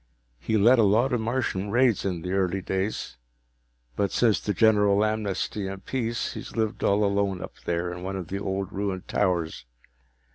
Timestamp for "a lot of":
0.79-1.21